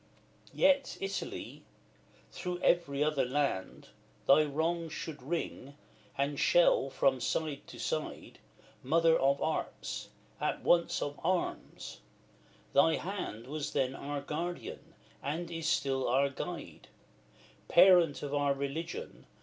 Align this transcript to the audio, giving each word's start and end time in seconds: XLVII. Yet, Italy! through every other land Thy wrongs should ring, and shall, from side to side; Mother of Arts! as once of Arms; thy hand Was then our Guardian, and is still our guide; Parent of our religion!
XLVII. 0.47 0.59
Yet, 0.59 0.97
Italy! 0.99 1.61
through 2.31 2.57
every 2.63 3.03
other 3.03 3.23
land 3.23 3.89
Thy 4.25 4.41
wrongs 4.45 4.93
should 4.93 5.21
ring, 5.21 5.77
and 6.17 6.39
shall, 6.39 6.89
from 6.89 7.21
side 7.21 7.67
to 7.67 7.77
side; 7.79 8.39
Mother 8.81 9.15
of 9.15 9.39
Arts! 9.43 10.09
as 10.39 10.59
once 10.63 11.03
of 11.03 11.19
Arms; 11.23 11.99
thy 12.73 12.95
hand 12.95 13.45
Was 13.45 13.73
then 13.73 13.93
our 13.93 14.21
Guardian, 14.21 14.95
and 15.21 15.51
is 15.51 15.67
still 15.69 16.07
our 16.07 16.29
guide; 16.31 16.87
Parent 17.67 18.23
of 18.23 18.33
our 18.33 18.55
religion! 18.55 19.27